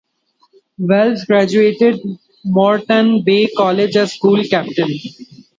Wells 0.79 1.25
graduated 1.25 1.99
Moreton 2.43 3.23
Bay 3.23 3.47
College 3.55 3.95
as 3.97 4.13
school 4.13 4.41
captain. 4.49 4.89